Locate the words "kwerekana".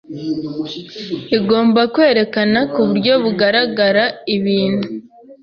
1.93-2.59